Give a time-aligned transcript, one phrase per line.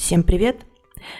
[0.00, 0.64] Всем привет!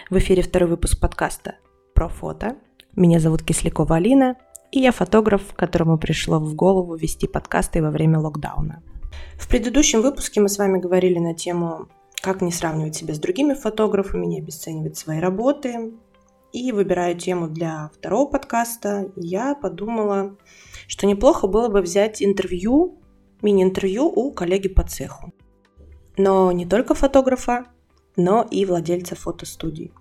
[0.09, 1.57] В эфире второй выпуск подкаста
[1.93, 2.55] про фото.
[2.95, 4.37] Меня зовут Кислякова Алина,
[4.71, 8.81] и я фотограф, которому пришло в голову вести подкасты во время локдауна.
[9.37, 11.89] В предыдущем выпуске мы с вами говорили на тему
[12.23, 15.93] «Как не сравнивать себя с другими фотографами, не обесценивать свои работы».
[16.51, 20.35] И выбирая тему для второго подкаста, я подумала,
[20.87, 22.99] что неплохо было бы взять интервью,
[23.43, 25.31] мини-интервью у коллеги по цеху.
[26.17, 27.67] Но не только фотографа,
[28.15, 29.91] но и владельца фотостудий.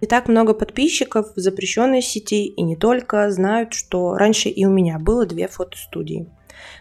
[0.00, 4.70] Не так много подписчиков в запрещенной сети и не только знают, что раньше и у
[4.70, 6.28] меня было две фотостудии.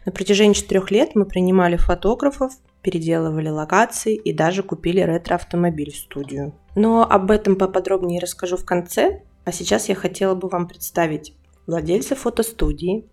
[0.06, 6.54] На протяжении четырех лет мы принимали фотографов, переделывали локации и даже купили ретро-автомобиль в студию.
[6.76, 11.34] Но об этом поподробнее расскажу в конце, а сейчас я хотела бы вам представить
[11.68, 13.06] владельца фотостудии,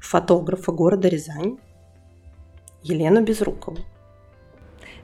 [0.00, 1.58] фотографа города Рязань
[2.82, 3.78] Елену Безрукову.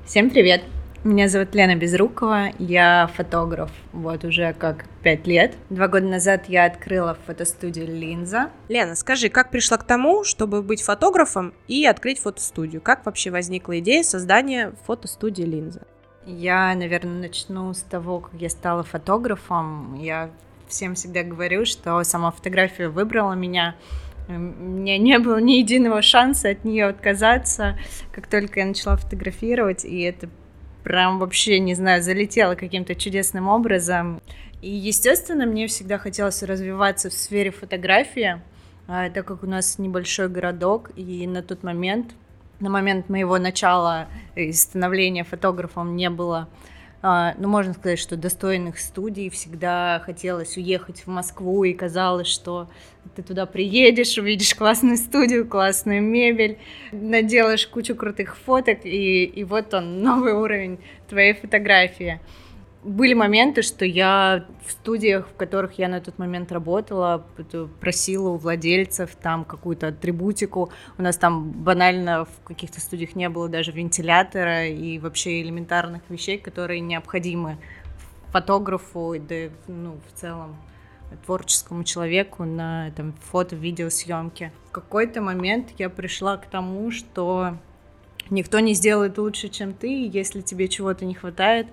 [0.05, 0.62] Всем привет!
[1.03, 5.55] Меня зовут Лена Безрукова, я фотограф вот уже как пять лет.
[5.70, 8.51] Два года назад я открыла фотостудию «Линза».
[8.69, 12.83] Лена, скажи, как пришла к тому, чтобы быть фотографом и открыть фотостудию?
[12.83, 15.87] Как вообще возникла идея создания фотостудии «Линза»?
[16.27, 19.95] Я, наверное, начну с того, как я стала фотографом.
[19.95, 20.29] Я
[20.69, 23.75] всем всегда говорю, что сама фотография выбрала меня.
[24.29, 27.79] У меня не было ни единого шанса от нее отказаться,
[28.12, 30.29] как только я начала фотографировать, и это
[30.83, 34.20] прям вообще, не знаю, залетела каким-то чудесным образом.
[34.62, 38.41] И, естественно, мне всегда хотелось развиваться в сфере фотографии,
[38.86, 42.12] а, так как у нас небольшой городок, и на тот момент,
[42.61, 46.48] на момент моего начала и становления фотографом не было
[47.03, 52.69] ну, можно сказать, что достойных студий всегда хотелось уехать в Москву, и казалось, что
[53.17, 56.59] ты туда приедешь, увидишь классную студию, классную мебель,
[56.92, 62.20] наделаешь кучу крутых фоток, и, и вот он, новый уровень твоей фотографии
[62.83, 67.25] были моменты, что я в студиях, в которых я на тот момент работала,
[67.81, 70.70] просила у владельцев там какую-то атрибутику.
[70.96, 76.39] У нас там банально в каких-то студиях не было даже вентилятора и вообще элементарных вещей,
[76.39, 77.58] которые необходимы
[78.33, 80.57] фотографу, да ну, в целом
[81.27, 84.52] творческому человеку на там, фото-видеосъемке.
[84.68, 87.58] В какой-то момент я пришла к тому, что
[88.30, 91.67] никто не сделает лучше, чем ты, если тебе чего-то не хватает,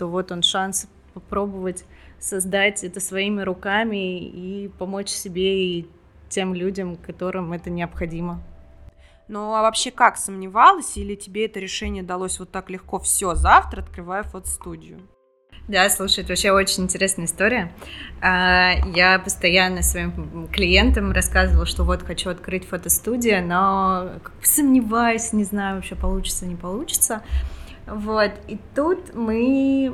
[0.00, 1.84] то вот он шанс попробовать
[2.18, 5.88] создать это своими руками и помочь себе и
[6.30, 8.42] тем людям, которым это необходимо.
[9.28, 12.98] Ну а вообще как, сомневалась или тебе это решение далось вот так легко?
[12.98, 15.02] Все, завтра открываю фотостудию.
[15.68, 17.70] Да, слушай, это вообще очень интересная история.
[18.22, 24.12] А, я постоянно своим клиентам рассказывала, что вот хочу открыть фотостудию, но
[24.42, 27.22] сомневаюсь, не знаю вообще получится, не получится.
[27.90, 29.92] Вот, и тут мы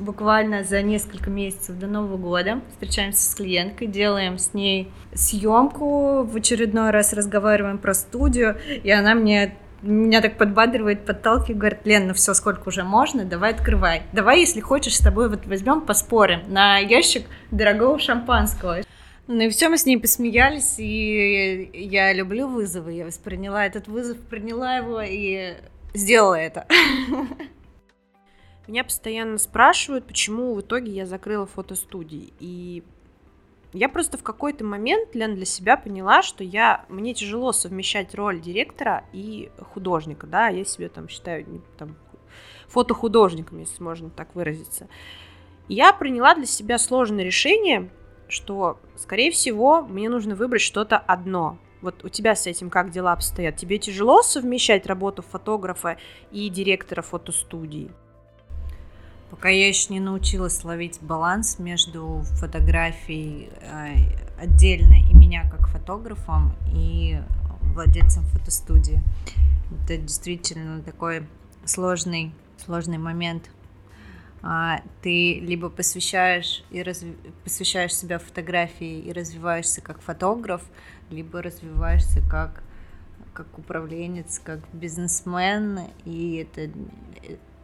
[0.00, 6.34] буквально за несколько месяцев до Нового года встречаемся с клиенткой, делаем с ней съемку, в
[6.34, 12.14] очередной раз разговариваем про студию, и она мне меня так подбадривает, подталкивает, говорит, Лен, ну
[12.14, 14.02] все, сколько уже можно, давай открывай.
[14.12, 18.80] Давай, если хочешь, с тобой вот возьмем, поспорим на ящик дорогого шампанского.
[19.26, 24.18] Ну и все, мы с ней посмеялись, и я люблю вызовы, я восприняла этот вызов,
[24.18, 25.54] приняла его, и
[25.94, 26.66] сделала это.
[28.66, 32.32] Меня постоянно спрашивают, почему в итоге я закрыла фотостудии.
[32.38, 32.84] И
[33.72, 38.40] я просто в какой-то момент, Лен, для себя поняла, что я, мне тяжело совмещать роль
[38.40, 41.96] директора и художника, да, я себе там считаю там,
[42.68, 44.88] фотохудожником, если можно так выразиться.
[45.68, 47.90] Я приняла для себя сложное решение,
[48.28, 53.12] что, скорее всего, мне нужно выбрать что-то одно, вот у тебя с этим как дела
[53.12, 53.56] обстоят?
[53.56, 55.96] Тебе тяжело совмещать работу фотографа
[56.30, 57.90] и директора фотостудии?
[59.30, 66.54] Пока я еще не научилась ловить баланс между фотографией э, отдельно и меня как фотографом
[66.74, 67.20] и
[67.74, 69.00] владельцем фотостудии.
[69.84, 71.26] Это действительно такой
[71.64, 73.50] сложный, сложный момент.
[74.42, 77.04] А, ты либо посвящаешь и разв...
[77.44, 80.62] посвящаешь себя фотографии и развиваешься как фотограф,
[81.10, 82.62] либо развиваешься как,
[83.34, 86.72] как управленец, как бизнесмен, и это,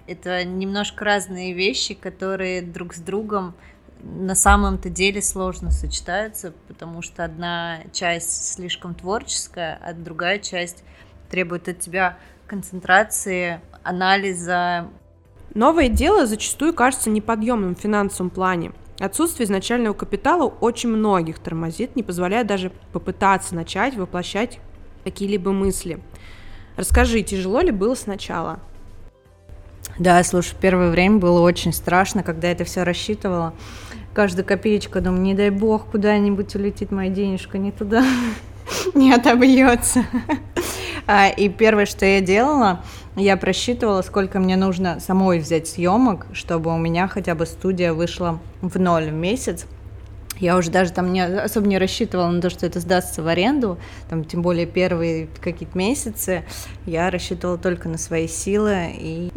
[0.06, 3.55] это немножко разные вещи, которые друг с другом
[4.02, 10.84] на самом-то деле сложно сочетаются, потому что одна часть слишком творческая, а другая часть
[11.31, 14.88] требует от тебя концентрации, анализа.
[15.56, 22.03] Новое дело зачастую кажется неподъемным в финансовом плане, Отсутствие изначального капитала очень многих тормозит, не
[22.03, 24.58] позволяя даже попытаться начать воплощать
[25.05, 25.99] какие-либо мысли.
[26.76, 28.58] Расскажи, тяжело ли было сначала?
[29.99, 33.55] Да, слушай, первое время было очень страшно, когда это все рассчитывала.
[34.14, 38.05] Каждая копеечка, думаю, не дай бог, куда-нибудь улетит моя денежка не туда,
[38.94, 40.05] не отобьется.
[41.09, 42.82] А, и первое, что я делала,
[43.17, 48.39] я просчитывала, сколько мне нужно самой взять съемок, чтобы у меня хотя бы студия вышла
[48.61, 49.67] в ноль в месяц.
[50.38, 53.79] Я уже даже там не, особо не рассчитывала на то, что это сдастся в аренду,
[54.09, 56.44] там, тем более первые какие-то месяцы.
[56.85, 59.31] Я рассчитывала только на свои силы и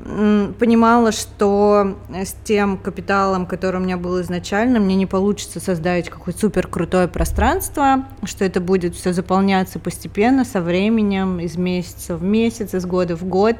[0.60, 6.40] понимала, что с тем капиталом, который у меня был изначально, мне не получится создать какое-то
[6.40, 12.74] супер крутое пространство, что это будет все заполняться постепенно, со временем, из месяца в месяц,
[12.74, 13.58] из года в год.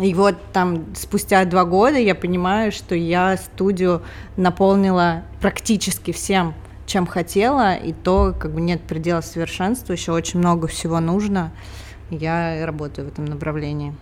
[0.00, 4.02] И вот там спустя два года я понимаю, что я студию
[4.36, 6.54] наполнила практически всем,
[6.84, 11.52] чем хотела, и то как бы нет предела совершенства, еще очень много всего нужно.
[12.10, 13.94] Я работаю в этом направлении.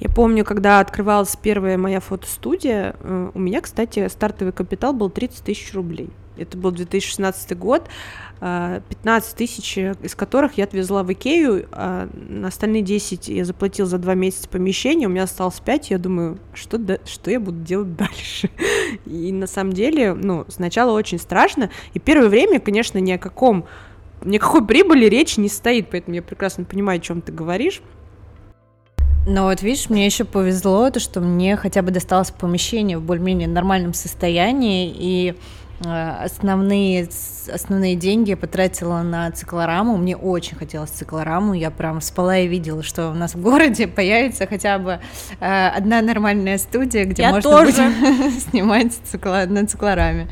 [0.00, 5.44] Я помню, когда открывалась первая моя фотостудия, э, у меня, кстати, стартовый капитал был 30
[5.44, 6.10] тысяч рублей.
[6.36, 7.88] Это был 2016 год,
[8.40, 13.98] 15 тысяч, из которых я отвезла в Икею, а на остальные 10 я заплатил за
[13.98, 17.94] два месяца помещения, у меня осталось 5, я думаю, что, да, что я буду делать
[17.96, 18.50] дальше?
[19.06, 23.66] И на самом деле, ну, сначала очень страшно, и первое время, конечно, ни о каком,
[24.24, 27.80] никакой прибыли речи не стоит, поэтому я прекрасно понимаю, о чем ты говоришь.
[29.24, 33.46] Но вот видишь, мне еще повезло, то, что мне хотя бы досталось помещение в более-менее
[33.46, 37.08] нормальном состоянии, и Э, основные,
[37.52, 39.96] основные деньги я потратила на циклораму.
[39.96, 41.54] Мне очень хотелось циклораму.
[41.54, 45.00] Я прям спала и видела, что у нас в городе появится хотя бы
[45.40, 47.72] э, одна нормальная студия, где я можно тоже.
[47.72, 50.28] будет снимать цикло, на циклораме.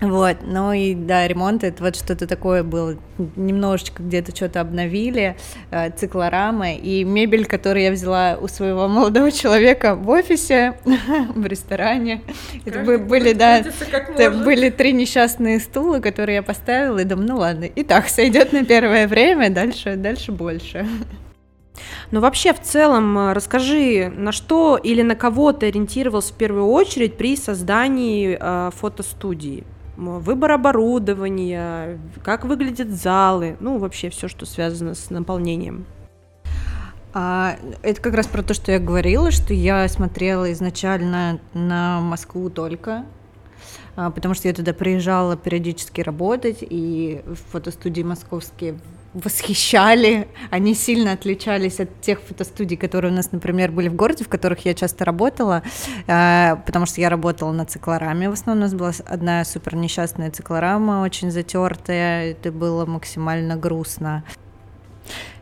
[0.00, 2.96] Вот, ну и да, ремонт это вот что-то такое было.
[3.36, 5.36] Немножечко где-то что-то обновили,
[5.70, 10.78] э, циклорамы и мебель, которую я взяла у своего молодого человека в офисе,
[11.34, 12.22] в ресторане.
[12.64, 17.64] Это были, да, это были три несчастные стула, которые я поставила, и думаю, ну ладно,
[17.64, 20.86] и так сойдет на первое время, дальше, дальше больше.
[22.10, 26.68] Ну вообще в целом э, расскажи, на что или на кого ты ориентировался в первую
[26.68, 29.64] очередь при создании э, фотостудии?
[29.96, 35.86] Выбор оборудования, как выглядят залы, ну, вообще все, что связано с наполнением.
[37.12, 42.50] А, это как раз про то, что я говорила, что я смотрела изначально на Москву
[42.50, 43.04] только,
[43.96, 48.78] а, потому что я туда приезжала периодически работать, и в фотостудии московские
[49.14, 54.28] восхищали, они сильно отличались от тех фотостудий, которые у нас, например, были в городе, в
[54.28, 55.62] которых я часто работала,
[56.06, 60.30] э, потому что я работала на циклораме, в основном у нас была одна супер несчастная
[60.30, 64.22] циклорама, очень затертая, это было максимально грустно.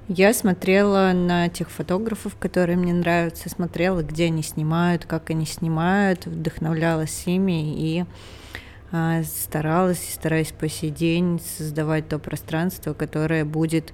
[0.08, 6.24] Я смотрела на тех фотографов, которые мне нравятся, смотрела, где они снимают, как они снимают,
[6.24, 8.06] вдохновлялась ими и
[9.24, 13.92] старалась и стараюсь по сей день создавать то пространство, которое будет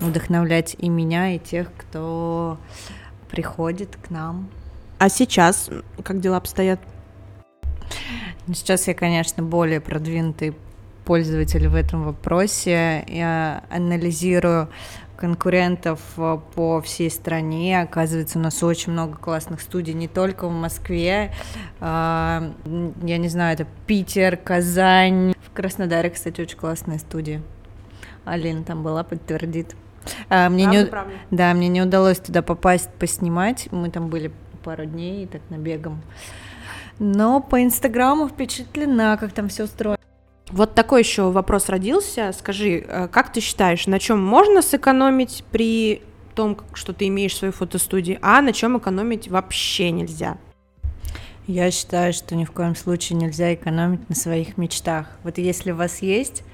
[0.00, 2.58] вдохновлять и меня, и тех, кто
[3.30, 4.48] приходит к нам.
[4.98, 5.68] А сейчас
[6.02, 6.80] как дела обстоят?
[8.46, 10.54] Сейчас я, конечно, более продвинутый
[11.04, 13.04] пользователь в этом вопросе.
[13.08, 14.68] Я анализирую
[15.22, 17.80] конкурентов э, по всей стране.
[17.80, 21.32] Оказывается, у нас очень много классных студий, не только в Москве.
[21.78, 22.52] А,
[23.04, 25.34] я не знаю, это Питер, Казань.
[25.46, 27.40] В Краснодаре, кстати, очень классная студия.
[28.24, 29.76] Алина там была, подтвердит.
[30.28, 31.12] А, мне правда, не, правда.
[31.30, 33.68] Да, мне не удалось туда попасть, поснимать.
[33.70, 34.32] Мы там были
[34.64, 36.02] пару дней, так набегом.
[36.98, 40.01] Но по Инстаграму впечатлена, как там все устроено.
[40.52, 42.32] Вот такой еще вопрос родился.
[42.38, 46.02] Скажи, э, как ты считаешь, на чем можно сэкономить при
[46.34, 50.36] том, что ты имеешь свою фотостудию, а на чем экономить вообще нельзя?
[51.46, 55.06] Я считаю, что ни в коем случае нельзя экономить на своих мечтах.
[55.24, 56.44] Вот если у вас есть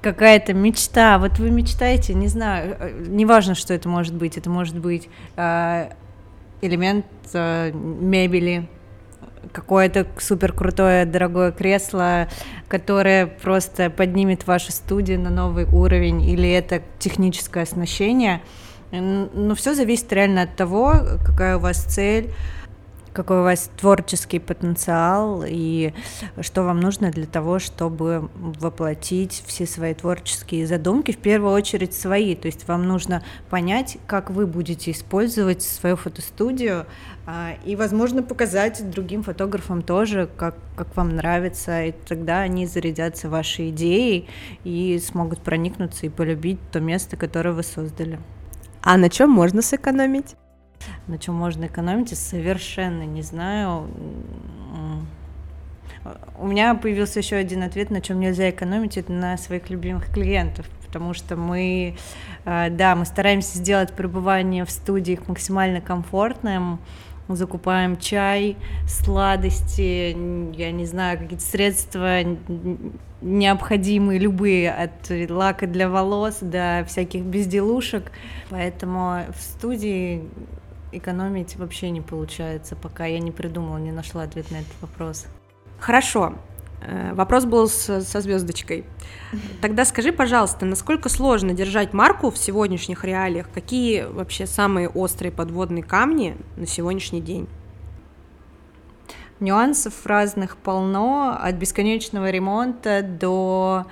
[0.00, 4.78] какая-то мечта, вот вы мечтаете, не знаю, э, неважно, что это может быть, это может
[4.78, 5.90] быть э,
[6.62, 8.68] элемент э, мебели,
[9.52, 12.28] какое-то супер крутое дорогое кресло,
[12.68, 18.42] которое просто поднимет вашу студию на новый уровень, или это техническое оснащение.
[18.92, 20.94] Но все зависит реально от того,
[21.24, 22.32] какая у вас цель,
[23.20, 25.92] какой у вас творческий потенциал и
[26.40, 32.34] что вам нужно для того, чтобы воплотить все свои творческие задумки, в первую очередь свои.
[32.34, 36.86] То есть вам нужно понять, как вы будете использовать свою фотостудию
[37.26, 43.28] а, и, возможно, показать другим фотографам тоже, как, как вам нравится, и тогда они зарядятся
[43.28, 44.30] вашей идеей
[44.64, 48.18] и смогут проникнуться и полюбить то место, которое вы создали.
[48.80, 50.36] А на чем можно сэкономить?
[51.06, 53.88] На чем можно экономить, совершенно не знаю.
[56.38, 60.66] У меня появился еще один ответ, на чем нельзя экономить, это на своих любимых клиентов,
[60.86, 61.96] потому что мы,
[62.46, 66.80] э, да, мы стараемся сделать пребывание в студиях максимально комфортным,
[67.28, 68.56] закупаем чай,
[68.88, 70.16] сладости,
[70.56, 72.20] я не знаю, какие-то средства
[73.20, 78.10] необходимые, любые, от лака для волос до всяких безделушек.
[78.48, 80.24] Поэтому в студии
[80.92, 85.26] экономить вообще не получается, пока я не придумала, не нашла ответ на этот вопрос.
[85.78, 86.34] Хорошо.
[86.82, 88.84] Э, вопрос был с, со звездочкой.
[89.60, 93.48] Тогда скажи, пожалуйста, насколько сложно держать марку в сегодняшних реалиях?
[93.52, 97.48] Какие вообще самые острые подводные камни на сегодняшний день?
[99.40, 103.86] Нюансов разных полно, от бесконечного ремонта до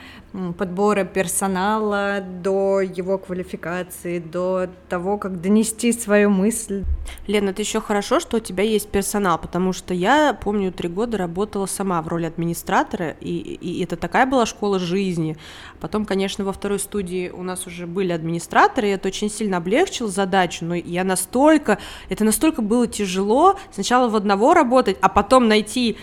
[0.58, 6.84] подбора персонала, до его квалификации, до того, как донести свою мысль.
[7.26, 11.16] Лена, это еще хорошо, что у тебя есть персонал, потому что я, помню, три года
[11.16, 15.36] работала сама в роли администратора, и, и это такая была школа жизни.
[15.80, 20.10] Потом, конечно, во второй студии у нас уже были администраторы, и это очень сильно облегчило
[20.10, 21.78] задачу, но я настолько,
[22.10, 25.96] это настолько было тяжело сначала в одного работать, а потом найти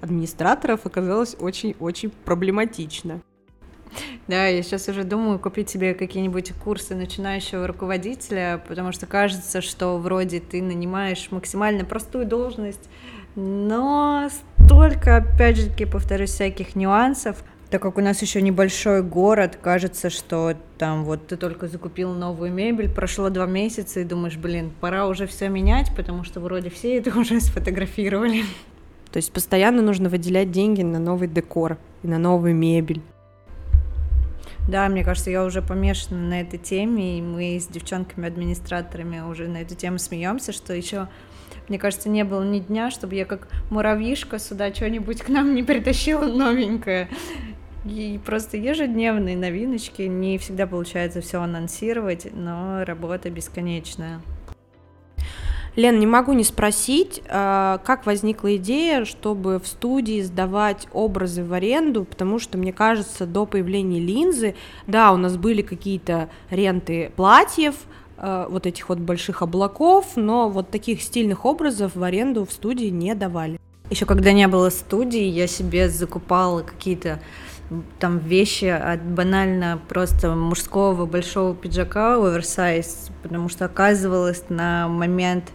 [0.00, 3.20] администраторов оказалось очень-очень проблематично.
[4.26, 9.98] Да, я сейчас уже думаю купить себе какие-нибудь курсы начинающего руководителя, потому что кажется, что
[9.98, 12.88] вроде ты нанимаешь максимально простую должность,
[13.36, 14.28] но
[14.64, 17.42] столько, опять же таки, повторюсь, всяких нюансов.
[17.70, 22.50] Так как у нас еще небольшой город, кажется, что там вот ты только закупил новую
[22.50, 26.96] мебель, прошло два месяца, и думаешь, блин, пора уже все менять, потому что вроде все
[26.96, 28.44] это уже сфотографировали.
[29.12, 33.02] То есть постоянно нужно выделять деньги на новый декор и на новую мебель.
[34.68, 39.62] Да, мне кажется, я уже помешана на этой теме, и мы с девчонками-администраторами уже на
[39.62, 41.08] эту тему смеемся, что еще
[41.68, 45.62] мне кажется, не было ни дня, чтобы я как муравьишка сюда что-нибудь к нам не
[45.62, 47.08] притащила новенькое.
[47.84, 54.20] И просто ежедневные новиночки, не всегда получается все анонсировать, но работа бесконечная.
[55.78, 61.52] Лен, не могу не спросить, а, как возникла идея, чтобы в студии сдавать образы в
[61.52, 64.56] аренду, потому что, мне кажется, до появления линзы,
[64.88, 67.76] да, у нас были какие-то ренты платьев,
[68.16, 72.88] а, вот этих вот больших облаков, но вот таких стильных образов в аренду в студии
[72.88, 73.60] не давали.
[73.88, 77.20] Еще когда не было студии, я себе закупала какие-то
[77.98, 85.52] там вещи от банально просто мужского большого пиджака оверсайз, потому что оказывалось на момент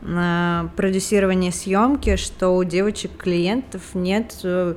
[0.00, 4.76] на продюсирования съемки, что у девочек клиентов нет э,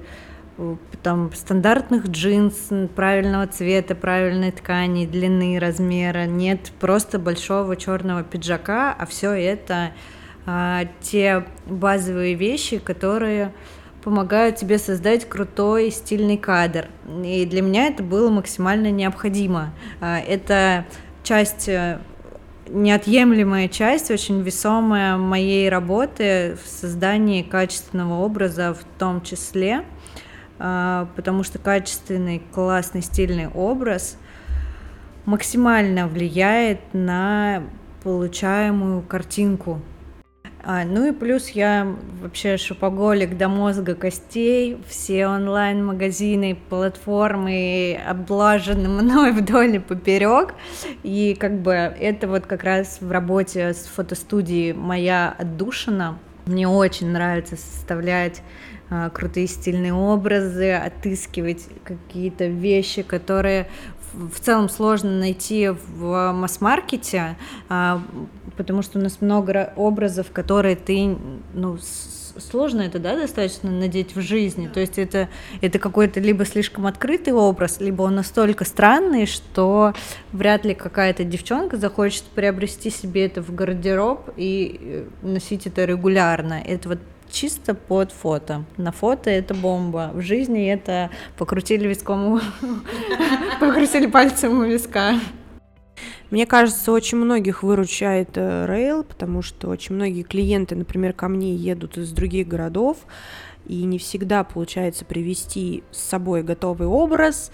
[1.03, 9.05] там стандартных джинс правильного цвета, правильной ткани, длины, размера, нет просто большого черного пиджака, а
[9.05, 9.91] все это
[10.45, 13.53] а, те базовые вещи, которые
[14.03, 16.87] помогают тебе создать крутой стильный кадр.
[17.23, 19.73] И для меня это было максимально необходимо.
[19.99, 20.85] А, это
[21.23, 21.99] часть э,
[22.67, 29.85] неотъемлемая часть, очень весомая моей работы в создании качественного образа в том числе,
[30.57, 34.17] а, потому что качественный, классный, стильный образ
[35.25, 37.63] максимально влияет на
[38.03, 39.81] получаемую картинку
[40.63, 49.31] а, ну и плюс я вообще шопоголик до мозга костей, все онлайн-магазины, платформы облажены мной
[49.33, 50.53] вдоль и поперек,
[51.01, 56.19] и как бы это вот как раз в работе с фотостудией моя отдушина.
[56.45, 58.43] Мне очень нравится составлять
[58.89, 63.67] а, крутые стильные образы, отыскивать какие-то вещи, которые
[64.13, 67.37] в целом сложно найти в масс-маркете,
[67.69, 68.01] а,
[68.57, 71.17] потому что у нас много образов, которые ты,
[71.53, 71.77] ну,
[72.37, 74.67] сложно это, да, достаточно надеть в жизни.
[74.67, 75.29] То есть это,
[75.61, 79.93] это какой-то либо слишком открытый образ, либо он настолько странный, что
[80.31, 86.61] вряд ли какая-то девчонка захочет приобрести себе это в гардероб и э, носить это регулярно.
[86.65, 86.99] Это вот
[87.31, 88.65] чисто под фото.
[88.77, 90.11] На фото это бомба.
[90.13, 92.41] В жизни это покрутили виском,
[93.59, 95.15] покрутили пальцем у виска.
[96.29, 101.53] Мне кажется, очень многих выручает Rail, э, потому что очень многие клиенты, например, ко мне
[101.53, 102.99] едут из других городов,
[103.65, 107.51] и не всегда получается привести с собой готовый образ,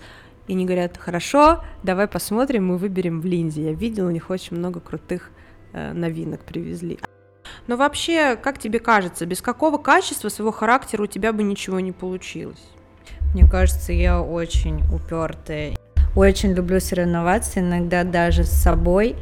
[0.48, 3.64] и они говорят, хорошо, давай посмотрим, мы выберем в линзе.
[3.64, 5.32] Я видела, у них очень много крутых
[5.74, 7.00] э, новинок привезли.
[7.66, 11.92] Но вообще, как тебе кажется, без какого качества своего характера у тебя бы ничего не
[11.92, 12.64] получилось?
[13.34, 15.76] Мне кажется, я очень упертая.
[16.16, 19.16] очень люблю соревноваться, иногда даже с собой.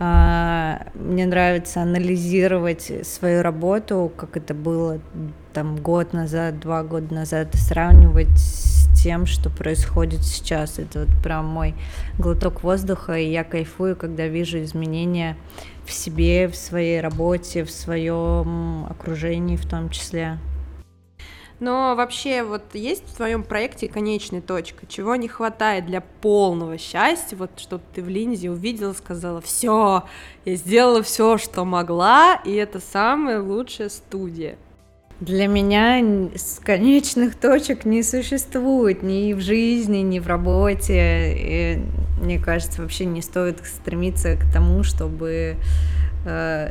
[0.00, 5.00] А, мне нравится анализировать свою работу, как это было
[5.52, 10.78] там год назад, два года назад, сравнивать с тем, что происходит сейчас.
[10.78, 11.74] Это вот прям мой
[12.18, 15.36] глоток воздуха, и я кайфую, когда вижу изменения
[15.88, 20.38] в себе, в своей работе, в своем окружении в том числе.
[21.60, 27.36] Но вообще вот есть в твоем проекте конечная точка, чего не хватает для полного счастья,
[27.36, 30.04] вот чтобы ты в линзе увидела, сказала, все,
[30.44, 34.56] я сделала все, что могла, и это самая лучшая студия.
[35.20, 36.00] Для меня
[36.62, 41.34] конечных точек не существует ни в жизни, ни в работе.
[41.36, 41.82] И,
[42.22, 45.56] мне кажется, вообще не стоит стремиться к тому, чтобы
[46.24, 46.70] э,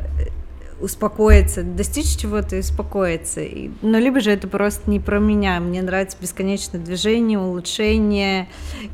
[0.79, 3.41] успокоиться, достичь чего-то и успокоиться.
[3.81, 5.59] Но либо же это просто не про меня.
[5.59, 8.47] Мне нравится бесконечное движение, улучшение.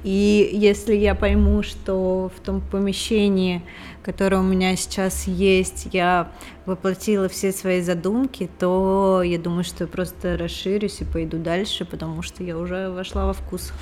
[0.04, 3.62] И если я пойму, что в том помещении,
[4.04, 6.32] которое у меня сейчас есть, я
[6.66, 12.22] воплотила все свои задумки, то я думаю, что я просто расширюсь и пойду дальше, потому
[12.22, 13.74] что я уже вошла во вкус.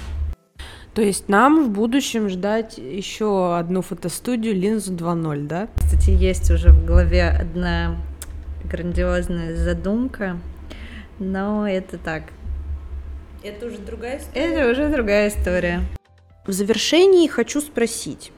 [0.93, 5.69] То есть нам в будущем ждать еще одну фотостудию Линзу 2.0, да?
[5.77, 7.95] Кстати, есть уже в голове одна
[8.65, 10.37] грандиозная задумка,
[11.17, 12.23] но это так.
[13.41, 14.45] Это уже другая история?
[14.45, 15.81] Это уже другая история.
[16.45, 18.33] В завершении хочу спросить,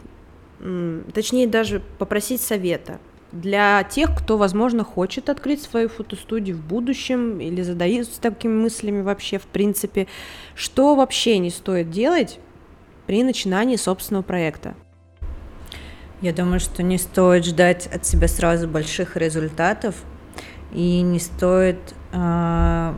[1.14, 3.00] точнее даже попросить совета
[3.34, 9.40] для тех, кто, возможно, хочет открыть свою фотостудию в будущем или задается такими мыслями вообще,
[9.40, 10.08] в принципе,
[10.54, 12.40] что вообще не стоит делать
[13.08, 14.76] при начинании собственного проекта?
[16.22, 19.96] Я думаю, что не стоит ждать от себя сразу больших результатов,
[20.72, 21.80] и не стоит
[22.14, 22.94] э,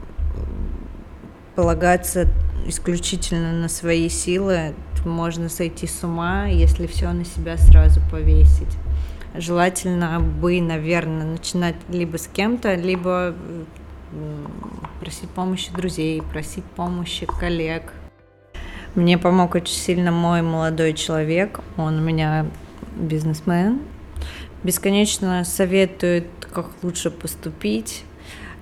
[1.55, 2.27] полагаться
[2.67, 4.73] исключительно на свои силы.
[5.05, 8.77] Можно сойти с ума, если все на себя сразу повесить
[9.37, 13.33] желательно бы, наверное, начинать либо с кем-то, либо
[14.99, 17.93] просить помощи друзей, просить помощи коллег.
[18.95, 22.45] Мне помог очень сильно мой молодой человек, он у меня
[22.95, 23.81] бизнесмен,
[24.63, 28.05] бесконечно советует, как лучше поступить.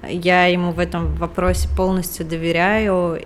[0.07, 3.21] Я ему в этом вопросе полностью доверяю.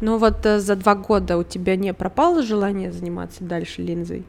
[0.00, 4.24] Ну вот э, за два года у тебя не пропало желание заниматься дальше линзой?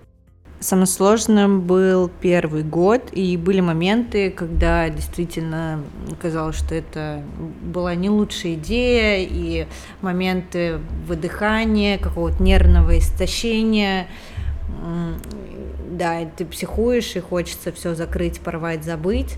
[0.64, 5.84] Самым сложным был первый год, и были моменты, когда действительно
[6.22, 7.22] казалось, что это
[7.62, 9.68] была не лучшая идея, и
[10.00, 14.08] моменты выдыхания, какого-то нервного истощения.
[15.92, 19.36] Да, ты психуешь, и хочется все закрыть, порвать, забыть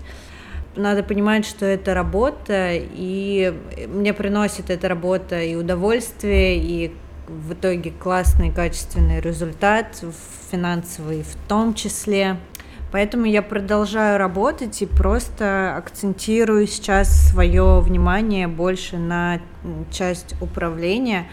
[0.76, 3.54] надо понимать, что это работа, и
[3.88, 6.92] мне приносит эта работа и удовольствие, и
[7.28, 10.02] в итоге классный, качественный результат,
[10.50, 12.38] финансовый в том числе.
[12.92, 19.40] Поэтому я продолжаю работать и просто акцентирую сейчас свое внимание больше на
[19.90, 21.28] часть управления,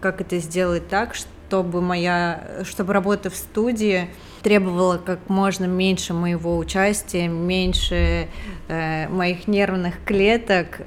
[0.00, 4.08] как это сделать так, чтобы моя, чтобы работа в студии
[4.42, 8.28] требовала как можно меньше моего участия, меньше
[8.68, 10.82] э, моих нервных клеток.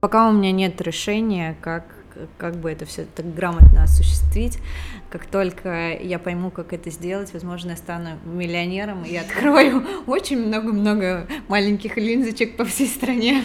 [0.00, 1.84] Пока у меня нет решения, как
[2.38, 4.58] как бы это все так грамотно осуществить.
[5.10, 11.28] Как только я пойму, как это сделать, возможно, я стану миллионером и открою очень много-много
[11.48, 13.42] маленьких линзочек по всей стране.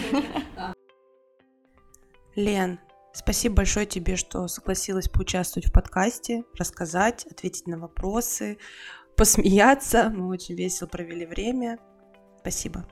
[2.36, 2.78] Лен,
[3.12, 8.58] спасибо большое тебе, что согласилась поучаствовать в подкасте, рассказать, ответить на вопросы,
[9.16, 10.10] посмеяться.
[10.10, 11.78] Мы очень весело провели время.
[12.40, 12.86] Спасибо.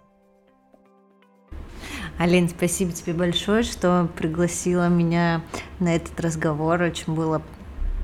[2.18, 5.44] Алин, спасибо тебе большое, что пригласила меня
[5.78, 6.82] на этот разговор.
[6.82, 7.42] Очень было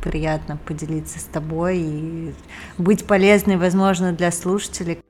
[0.04, 2.34] приятно поделиться с тобой и
[2.78, 5.00] быть полезной, возможно, для слушателей.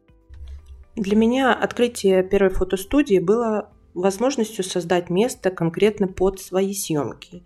[0.96, 7.44] Для меня открытие первой фотостудии было возможностью создать место конкретно под свои съемки.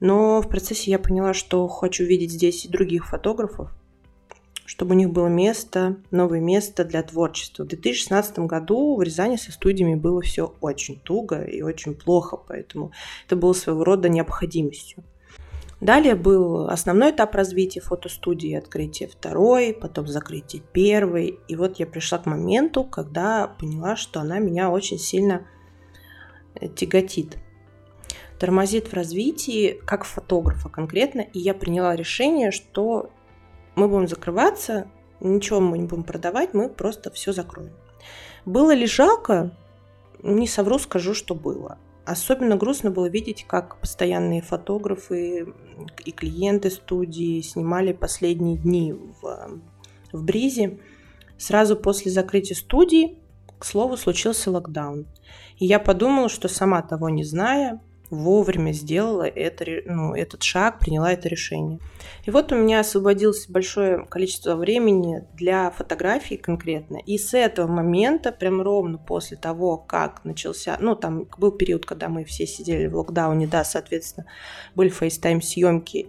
[0.00, 3.70] Но в процессе я поняла, что хочу видеть здесь и других фотографов,
[4.70, 7.64] чтобы у них было место, новое место для творчества.
[7.64, 12.92] В 2016 году в Рязани со студиями было все очень туго и очень плохо, поэтому
[13.26, 15.02] это было своего рода необходимостью.
[15.80, 21.40] Далее был основной этап развития фотостудии, открытие второй, потом закрытие первой.
[21.48, 25.48] И вот я пришла к моменту, когда поняла, что она меня очень сильно
[26.54, 27.38] э, тяготит
[28.38, 33.10] тормозит в развитии как фотографа конкретно, и я приняла решение, что
[33.80, 34.88] мы будем закрываться,
[35.20, 37.72] ничего мы не будем продавать, мы просто все закроем.
[38.44, 39.56] Было ли жалко?
[40.22, 41.78] Не совру, скажу, что было.
[42.04, 45.54] Особенно грустно было видеть, как постоянные фотографы
[46.04, 49.60] и клиенты студии снимали последние дни в,
[50.12, 50.78] в Бризе.
[51.38, 53.18] Сразу после закрытия студии,
[53.58, 55.06] к слову, случился локдаун.
[55.58, 61.12] И я подумала, что сама того не зная, вовремя сделала это, ну, этот шаг, приняла
[61.12, 61.78] это решение.
[62.24, 66.98] И вот у меня освободилось большое количество времени для фотографий конкретно.
[67.06, 72.08] И с этого момента, прям ровно после того, как начался, ну, там был период, когда
[72.08, 74.26] мы все сидели в локдауне, да, соответственно,
[74.74, 76.08] были фейстайм-съемки,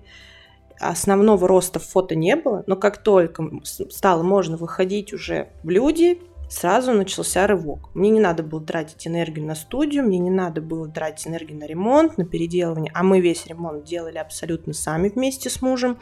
[0.79, 6.19] основного роста фото не было, но как только стало можно выходить уже в люди,
[6.51, 7.89] сразу начался рывок.
[7.93, 11.65] Мне не надо было тратить энергию на студию, мне не надо было тратить энергию на
[11.65, 15.97] ремонт, на переделывание, а мы весь ремонт делали абсолютно сами вместе с мужем.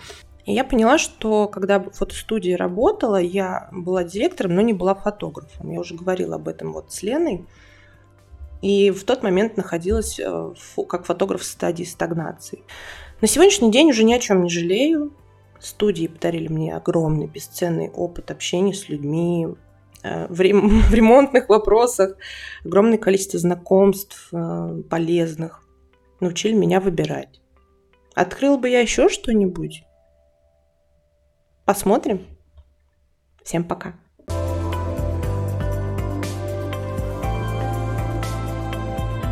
[0.46, 5.70] И я поняла, что когда в фотостудии работала, я была директором, но не была фотографом.
[5.70, 7.46] Я уже говорила об этом вот с Леной.
[8.64, 10.54] И в тот момент находилась э,
[10.88, 12.64] как фотограф в стадии стагнации.
[13.22, 15.14] На сегодняшний день уже ни о чем не жалею.
[15.60, 19.48] Студии подарили мне огромный бесценный опыт общения с людьми,
[20.04, 22.18] в, рем- в ремонтных вопросах,
[22.64, 25.64] огромное количество знакомств э, полезных.
[26.20, 27.42] Научили меня выбирать.
[28.14, 29.84] Открыл бы я еще что-нибудь?
[31.66, 32.26] Посмотрим.
[33.44, 33.94] Всем пока.